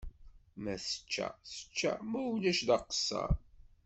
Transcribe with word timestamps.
Ma 0.63 0.75
tečča, 0.85 1.27
tečča, 1.45 1.91
ma 2.09 2.19
ulac 2.31 2.59
d 2.67 2.69
aqeṣṣer. 2.75 3.31